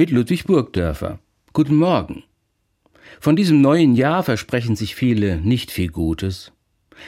mit 0.00 0.10
Ludwig 0.10 0.44
Burgdörfer. 0.44 1.18
Guten 1.52 1.76
Morgen. 1.76 2.22
Von 3.20 3.36
diesem 3.36 3.60
neuen 3.60 3.94
Jahr 3.94 4.22
versprechen 4.22 4.74
sich 4.74 4.94
viele 4.94 5.36
nicht 5.42 5.70
viel 5.70 5.88
Gutes. 5.88 6.52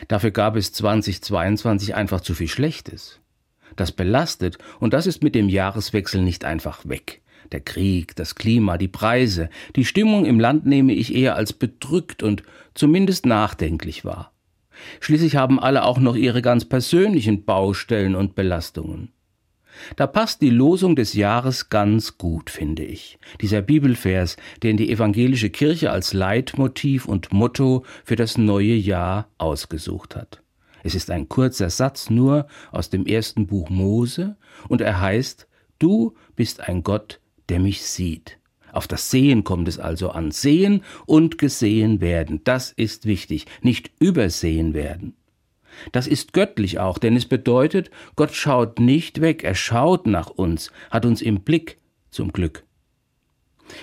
Dafür 0.09 0.31
gab 0.31 0.57
es 0.57 0.75
2022 0.75 1.95
einfach 1.95 2.21
zu 2.21 2.35
viel 2.35 2.49
Schlechtes. 2.49 3.19
Das 3.77 3.93
belastet 3.93 4.59
und 4.79 4.93
das 4.93 5.07
ist 5.07 5.23
mit 5.23 5.35
dem 5.35 5.49
Jahreswechsel 5.49 6.21
nicht 6.21 6.45
einfach 6.45 6.87
weg. 6.87 7.23
Der 7.51 7.61
Krieg, 7.61 8.15
das 8.15 8.35
Klima, 8.35 8.77
die 8.77 8.89
Preise, 8.89 9.49
die 9.75 9.87
Stimmung 9.87 10.27
im 10.27 10.39
Land 10.39 10.67
nehme 10.67 10.93
ich 10.93 11.15
eher 11.15 11.35
als 11.35 11.55
bedrückt 11.55 12.23
und 12.23 12.43
zumindest 12.75 13.25
nachdenklich 13.25 14.05
wahr. 14.05 14.33
Schließlich 15.01 15.37
haben 15.37 15.59
alle 15.59 15.87
auch 15.87 15.99
noch 15.99 16.15
ihre 16.15 16.43
ganz 16.43 16.67
persönlichen 16.67 17.47
Baustellen 17.47 18.15
und 18.15 18.35
Belastungen. 18.35 19.15
Da 19.97 20.07
passt 20.07 20.43
die 20.43 20.51
Losung 20.51 20.97
des 20.97 21.15
Jahres 21.15 21.69
ganz 21.69 22.19
gut, 22.19 22.51
finde 22.51 22.85
ich. 22.85 23.19
Dieser 23.41 23.63
Bibelvers, 23.63 24.37
den 24.63 24.77
die 24.77 24.91
evangelische 24.91 25.51
Kirche 25.51 25.91
als 25.91 26.13
Leitmotiv 26.13 27.07
und 27.07 27.33
Motto 27.33 27.85
für 28.05 28.17
das 28.17 28.39
neue 28.39 28.75
Jahr 28.75 29.29
ausgesucht 29.39 30.17
hat. 30.17 30.43
Es 30.83 30.95
ist 30.95 31.11
ein 31.11 31.29
kurzer 31.29 31.71
Satz 31.71 32.11
nur 32.11 32.47
aus 32.71 32.91
dem 32.91 33.07
ersten 33.07 33.47
Buch 33.47 33.71
Mose 33.71 34.37
und 34.69 34.81
er 34.81 35.01
heißt, 35.01 35.47
Du 35.79 36.15
bist 36.37 36.61
ein 36.61 36.85
Gott, 36.85 37.21
der 37.49 37.59
mich 37.59 37.83
sieht. 37.83 38.39
Auf 38.73 38.87
das 38.87 39.11
Sehen 39.11 39.45
kommt 39.45 39.69
es 39.69 39.79
also 39.79 40.11
an. 40.11 40.31
Sehen 40.31 40.83
und 41.07 41.39
gesehen 41.39 42.01
werden, 42.01 42.41
das 42.45 42.73
ist 42.73 43.05
wichtig, 43.05 43.47
nicht 43.63 43.91
übersehen 43.99 44.75
werden. 44.75 45.15
Das 45.93 46.07
ist 46.07 46.33
göttlich 46.33 46.79
auch, 46.79 46.99
denn 46.99 47.17
es 47.17 47.27
bedeutet, 47.27 47.91
Gott 48.17 48.33
schaut 48.35 48.79
nicht 48.81 49.21
weg, 49.21 49.45
er 49.45 49.55
schaut 49.55 50.07
nach 50.07 50.31
uns, 50.31 50.71
hat 50.91 51.07
uns 51.07 51.23
im 51.23 51.41
Blick, 51.41 51.79
zum 52.11 52.33
Glück. 52.33 52.65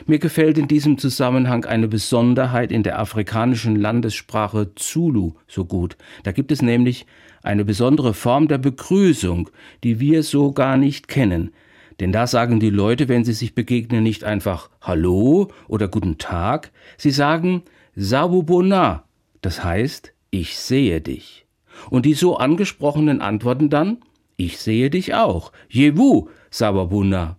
Mir 0.05 0.19
gefällt 0.19 0.57
in 0.57 0.67
diesem 0.67 0.97
Zusammenhang 0.97 1.65
eine 1.65 1.87
Besonderheit 1.87 2.71
in 2.71 2.83
der 2.83 2.99
afrikanischen 2.99 3.75
Landessprache 3.75 4.75
Zulu 4.75 5.33
so 5.47 5.65
gut. 5.65 5.97
Da 6.23 6.31
gibt 6.31 6.51
es 6.51 6.61
nämlich 6.61 7.05
eine 7.41 7.65
besondere 7.65 8.13
Form 8.13 8.47
der 8.47 8.57
Begrüßung, 8.57 9.49
die 9.83 9.99
wir 9.99 10.23
so 10.23 10.51
gar 10.51 10.77
nicht 10.77 11.07
kennen. 11.07 11.51
Denn 11.99 12.11
da 12.11 12.27
sagen 12.27 12.59
die 12.59 12.69
Leute, 12.69 13.09
wenn 13.09 13.25
sie 13.25 13.33
sich 13.33 13.55
begegnen, 13.55 14.03
nicht 14.03 14.23
einfach 14.23 14.69
Hallo 14.81 15.49
oder 15.67 15.87
Guten 15.87 16.17
Tag, 16.17 16.71
sie 16.97 17.11
sagen 17.11 17.63
Sabubona, 17.95 19.03
das 19.41 19.63
heißt, 19.63 20.13
ich 20.31 20.57
sehe 20.57 21.01
dich. 21.01 21.45
Und 21.89 22.05
die 22.05 22.13
so 22.13 22.37
angesprochenen 22.37 23.21
antworten 23.21 23.69
dann, 23.69 23.97
ich 24.37 24.57
sehe 24.57 24.89
dich 24.89 25.13
auch. 25.13 25.51
Jewu, 25.67 26.29
Sababuna. 26.49 27.37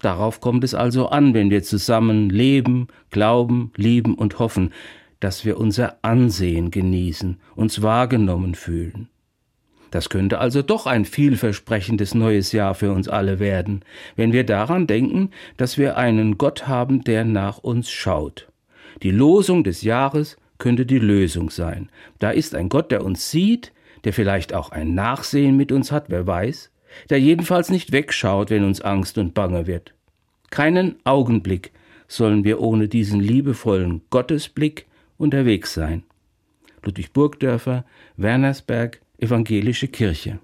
Darauf 0.00 0.40
kommt 0.40 0.64
es 0.64 0.74
also 0.74 1.08
an, 1.08 1.34
wenn 1.34 1.50
wir 1.50 1.62
zusammen 1.62 2.28
leben, 2.30 2.88
glauben, 3.10 3.72
lieben 3.76 4.14
und 4.14 4.38
hoffen, 4.38 4.72
dass 5.20 5.44
wir 5.44 5.58
unser 5.58 5.98
Ansehen 6.02 6.70
genießen, 6.70 7.38
uns 7.54 7.80
wahrgenommen 7.80 8.54
fühlen. 8.54 9.08
Das 9.90 10.10
könnte 10.10 10.38
also 10.38 10.62
doch 10.62 10.86
ein 10.86 11.04
vielversprechendes 11.04 12.14
neues 12.14 12.52
Jahr 12.52 12.74
für 12.74 12.92
uns 12.92 13.08
alle 13.08 13.38
werden, 13.38 13.84
wenn 14.16 14.32
wir 14.32 14.44
daran 14.44 14.86
denken, 14.86 15.30
dass 15.56 15.78
wir 15.78 15.96
einen 15.96 16.36
Gott 16.38 16.66
haben, 16.66 17.02
der 17.04 17.24
nach 17.24 17.58
uns 17.58 17.90
schaut. 17.90 18.48
Die 19.02 19.10
Losung 19.10 19.64
des 19.64 19.82
Jahres 19.82 20.36
könnte 20.58 20.86
die 20.86 20.98
Lösung 20.98 21.50
sein. 21.50 21.88
Da 22.18 22.30
ist 22.30 22.54
ein 22.54 22.68
Gott, 22.68 22.90
der 22.90 23.04
uns 23.04 23.30
sieht, 23.30 23.72
der 24.04 24.12
vielleicht 24.12 24.54
auch 24.54 24.70
ein 24.70 24.94
Nachsehen 24.94 25.56
mit 25.56 25.72
uns 25.72 25.92
hat, 25.92 26.06
wer 26.08 26.26
weiß, 26.26 26.70
der 27.10 27.20
jedenfalls 27.20 27.70
nicht 27.70 27.92
wegschaut, 27.92 28.50
wenn 28.50 28.64
uns 28.64 28.80
Angst 28.80 29.18
und 29.18 29.34
Bange 29.34 29.66
wird. 29.66 29.94
Keinen 30.50 30.96
Augenblick 31.04 31.72
sollen 32.08 32.44
wir 32.44 32.60
ohne 32.60 32.88
diesen 32.88 33.20
liebevollen 33.20 34.02
Gottesblick 34.10 34.86
unterwegs 35.18 35.74
sein. 35.74 36.04
Ludwig 36.84 37.12
Burgdörfer, 37.12 37.84
Wernersberg, 38.16 39.00
Evangelische 39.18 39.88
Kirche. 39.88 40.38